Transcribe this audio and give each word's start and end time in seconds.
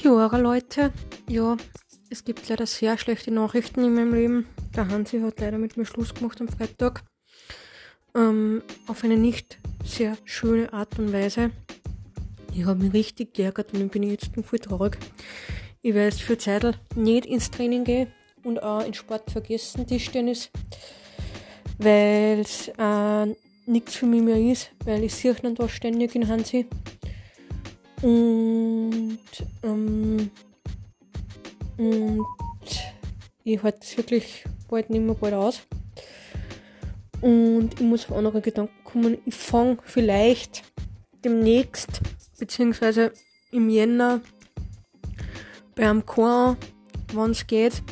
Chiora, 0.00 0.36
Leute. 0.38 0.92
Ja, 1.28 1.56
es 2.08 2.24
gibt 2.24 2.48
leider 2.48 2.66
sehr 2.66 2.96
schlechte 2.98 3.32
Nachrichten 3.32 3.82
in 3.82 3.94
meinem 3.96 4.14
Leben. 4.14 4.46
Der 4.76 4.86
Hansi 4.86 5.18
hat 5.18 5.40
leider 5.40 5.58
mit 5.58 5.76
mir 5.76 5.86
Schluss 5.86 6.14
gemacht 6.14 6.40
am 6.40 6.46
Freitag. 6.46 7.02
Ähm, 8.14 8.62
auf 8.86 9.02
eine 9.02 9.16
nicht 9.16 9.58
sehr 9.84 10.16
schöne 10.24 10.72
Art 10.72 11.00
und 11.00 11.12
Weise. 11.12 11.50
Ich 12.54 12.64
habe 12.64 12.80
mich 12.80 12.92
richtig 12.92 13.34
geärgert 13.34 13.74
und 13.74 13.90
bin 13.90 14.04
jetzt 14.04 14.30
voll 14.44 14.60
traurig. 14.60 14.98
Ich 15.82 15.94
werde 15.94 16.14
jetzt 16.14 16.22
für 16.22 16.38
Zeit 16.38 16.78
nicht 16.94 17.26
ins 17.26 17.50
Training 17.50 17.82
gehen 17.82 18.12
und 18.44 18.62
auch 18.62 18.86
in 18.86 18.94
Sport 18.94 19.28
vergessen, 19.32 19.84
Tischtennis, 19.84 20.48
weil 21.78 22.38
es 22.38 22.68
äh, 22.78 23.26
nichts 23.66 23.96
für 23.96 24.06
mich 24.06 24.22
mehr 24.22 24.38
ist, 24.38 24.70
weil 24.84 25.02
ich 25.02 25.12
sehe 25.12 25.34
ihn 25.42 25.56
da 25.56 25.68
ständig 25.68 26.14
in 26.14 26.28
Hansi. 26.28 26.68
Und, 28.02 28.97
ich 33.48 33.62
halte 33.62 33.78
es 33.82 33.96
wirklich 33.96 34.44
bald 34.68 34.90
nicht 34.90 35.02
mehr 35.02 35.14
bald 35.14 35.34
aus. 35.34 35.62
Und 37.20 37.74
ich 37.74 37.80
muss 37.80 38.08
auf 38.08 38.16
andere 38.16 38.40
Gedanken 38.40 38.84
kommen. 38.84 39.18
Ich 39.24 39.34
fange 39.34 39.78
vielleicht 39.84 40.62
demnächst, 41.24 42.00
beziehungsweise 42.38 43.12
im 43.50 43.68
Jänner, 43.70 44.20
bei 45.74 45.88
einem 45.88 46.06
Chor, 46.06 46.56
wann 47.12 47.32
es 47.32 47.46
geht. 47.46 47.82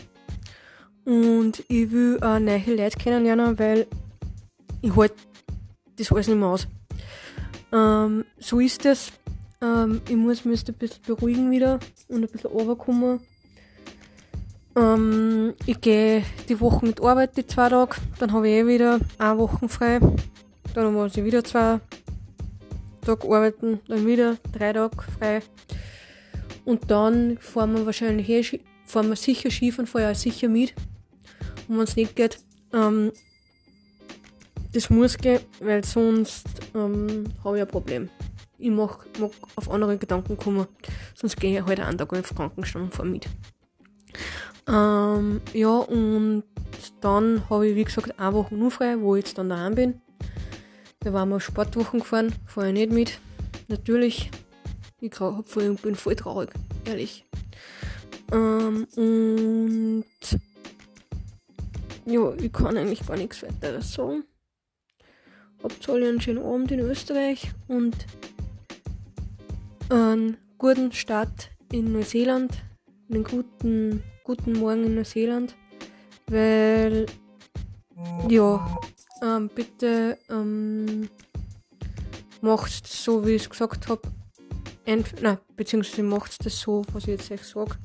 Und 1.05 1.65
ich 1.69 1.91
will 1.91 2.19
auch 2.21 2.39
neue 2.39 2.75
Leute 2.75 2.99
kennenlernen, 2.99 3.59
weil 3.59 3.87
ich 4.83 4.95
halte 4.95 5.15
das 5.97 6.13
alles 6.13 6.29
nicht 6.29 6.37
mehr 6.37 6.49
aus. 6.49 6.67
Ähm, 7.73 8.25
so 8.39 8.61
ist 8.61 8.85
es. 8.85 9.13
Ähm, 9.63 10.03
ich 10.09 10.17
muss 10.17 10.45
mich 10.45 10.67
ein 10.69 10.75
bisschen 10.75 11.03
beruhigen 11.07 11.51
wieder 11.51 11.79
und 12.09 12.23
ein 12.23 12.29
bisschen 12.29 12.51
runterkommen. 12.51 13.21
Ähm, 14.77 15.55
ich 15.65 15.81
gehe 15.81 16.23
die 16.49 16.61
Woche 16.61 16.85
mit 16.87 17.01
Arbeit, 17.01 17.37
die 17.37 17.47
zwei 17.47 17.69
Tage. 17.69 17.97
Dann 18.19 18.33
habe 18.33 18.49
ich 18.49 18.55
eh 18.55 18.67
wieder 18.67 19.01
eine 19.19 19.39
Woche 19.39 19.69
frei. 19.69 20.01
Dann 20.75 20.93
muss 20.93 21.17
ich 21.17 21.25
wieder 21.25 21.43
zwei 21.43 21.81
Tage 23.05 23.25
arbeiten. 23.25 23.81
Dann 23.89 24.07
wieder 24.07 24.37
drei 24.53 24.73
Tage 24.73 24.97
frei. 25.19 25.41
Und 26.65 26.91
dann 26.91 27.39
fahren 27.39 27.75
wir 27.75 27.87
wahrscheinlich 27.87 28.29
eh, 28.29 28.61
fahren 28.85 29.09
wir 29.09 29.17
sicher 29.17 29.51
Skifahren, 29.51 29.87
fahre 29.87 30.13
ich 30.13 30.19
sicher 30.19 30.49
mit. 30.49 30.75
Und 31.69 31.79
wenn 31.79 31.85
es 31.85 31.97
nicht 31.97 32.15
geht, 32.15 32.39
ähm, 32.73 33.13
das 34.73 34.91
muss 34.91 35.17
gehen, 35.17 35.41
weil 35.61 35.85
sonst 35.85 36.47
ähm, 36.75 37.25
habe 37.43 37.57
ich 37.57 37.63
ein 37.63 37.69
Problem 37.69 38.11
ich 38.59 38.71
mag, 38.71 39.07
mag 39.19 39.31
auf 39.57 39.71
andere 39.71 39.99
Gedanken 39.99 40.37
kommen, 40.37 40.67
sonst 41.15 41.37
gehe 41.37 41.59
ich 41.59 41.67
heute 41.67 41.83
halt 41.85 41.89
einen 41.89 41.99
Tag 41.99 42.13
auf 42.13 42.35
Krankenstand 42.35 42.87
und 42.87 42.95
fahre 42.95 43.09
mit. 43.09 43.29
Ähm, 44.69 45.41
ja, 45.53 45.79
und 45.79 46.45
dann 47.01 47.49
habe 47.49 47.69
ich, 47.69 47.77
wie 47.77 47.85
gesagt, 47.85 48.19
eine 48.19 48.35
Woche 48.35 48.55
nur 48.55 48.71
frei, 48.71 49.01
wo 49.01 49.17
ich 49.17 49.25
jetzt 49.25 49.39
dann 49.39 49.49
daheim 49.49 49.75
bin. 49.75 50.01
Da 51.01 51.13
waren 51.13 51.29
wir 51.29 51.41
Sportwochen 51.41 52.01
gefahren, 52.01 52.35
fahre 52.47 52.69
ich 52.69 52.75
nicht 52.75 52.93
mit. 52.93 53.21
Natürlich, 53.69 54.31
ich 55.01 55.15
voll, 55.15 55.75
bin 55.83 55.95
voll 55.95 56.17
traurig, 56.17 56.51
ehrlich. 56.85 57.25
Ähm, 58.33 58.87
und 58.97 60.05
ja, 62.07 62.33
ich 62.35 62.53
kann 62.53 62.77
eigentlich 62.77 63.07
gar 63.07 63.17
nichts 63.17 63.43
weiteres 63.43 63.93
sagen. 63.93 64.25
Habt 65.63 65.89
alle 65.89 66.09
einen 66.09 66.21
schönen 66.21 66.45
Abend 66.45 66.71
in 66.71 66.81
Österreich 66.81 67.53
und 67.69 67.97
einen 69.89 70.37
guten 70.59 70.93
Start 70.93 71.51
in 71.73 71.93
Neuseeland, 71.93 72.53
einen 73.11 73.25
guten, 73.25 74.03
guten 74.27 74.55
Morgen 74.55 74.83
in 74.83 74.97
Neuseeland, 74.97 75.55
weil, 76.27 77.07
ja, 78.29 78.79
ähm, 79.23 79.49
bitte 79.55 80.19
ähm, 80.29 81.09
macht 82.41 82.89
so, 82.89 83.25
wie 83.25 83.35
ich 83.35 83.43
es 83.43 83.51
gesagt 83.51 83.89
habe, 83.89 84.03
nein, 85.21 85.39
beziehungsweise 85.57 86.03
macht 86.03 86.45
das 86.45 86.61
so, 86.61 86.83
was 86.93 87.05
ich 87.05 87.11
jetzt 87.11 87.31
euch 87.31 87.45
sage. 87.45 87.77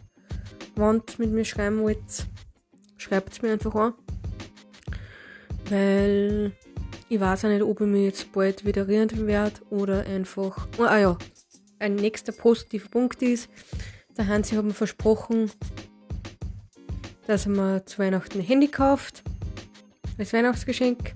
Wenn 0.75 0.95
ihr 0.95 1.03
mit 1.19 1.31
mir 1.31 1.45
schreiben 1.45 1.83
wollt, 1.83 2.25
schreibt 2.97 3.33
es 3.33 3.43
mir 3.43 3.51
einfach 3.51 3.75
an. 3.75 3.93
Weil 5.69 6.53
ich 7.07 7.19
weiß 7.19 7.45
auch 7.45 7.49
nicht, 7.49 7.61
ob 7.61 7.81
ich 7.81 7.87
mich 7.87 8.05
jetzt 8.05 8.31
bald 8.31 8.65
wieder 8.65 8.87
rühren 8.87 9.27
werde 9.27 9.61
oder 9.69 10.07
einfach. 10.07 10.67
Ah 10.79 10.97
ja, 10.97 11.17
ein 11.77 11.93
nächster 11.93 12.31
positiver 12.31 12.89
Punkt 12.89 13.21
ist, 13.21 13.47
der 14.17 14.25
Hansi 14.27 14.55
hat 14.55 14.65
mir 14.65 14.73
versprochen, 14.73 15.51
dass 17.27 17.45
er 17.45 17.51
mir 17.51 17.85
zu 17.85 17.99
Weihnachten 17.99 18.39
ein 18.39 18.45
Handy 18.45 18.67
kauft. 18.67 19.23
Als 20.17 20.33
Weihnachtsgeschenk. 20.33 21.15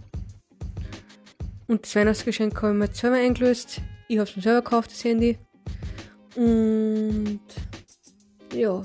Und 1.68 1.84
das 1.84 1.96
Weihnachtsgeschenk 1.96 2.62
habe 2.62 2.74
ich 2.74 2.80
mir 2.80 2.94
selber 2.94 3.18
eingelöst. 3.18 3.82
Ich 4.08 4.18
habe 4.18 4.30
es 4.30 4.36
mir 4.36 4.42
selber 4.42 4.62
gekauft, 4.62 4.92
das 4.92 5.04
Handy. 5.04 5.38
Und 6.36 7.42
ja, 8.54 8.84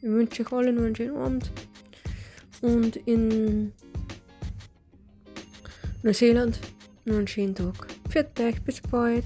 ich 0.00 0.08
wünsche 0.08 0.42
euch 0.42 0.52
alle 0.52 0.72
noch 0.72 0.82
einen 0.82 0.96
schönen 0.96 1.16
Abend. 1.16 1.50
Und 2.60 2.96
in 2.96 3.72
Neuseeland 6.02 6.58
noch 7.04 7.16
einen 7.16 7.28
schönen 7.28 7.54
Tag. 7.54 7.86
Für 8.08 8.26
euch, 8.40 8.62
bis 8.62 8.80
bald. 8.80 9.24